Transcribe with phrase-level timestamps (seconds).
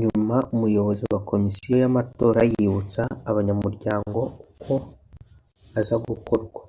[0.00, 4.20] nyuma umuyobozi wa Komisiyo y’amatora yibutsa abanyamuryango
[4.52, 4.74] uko
[5.80, 6.60] aza gukorwa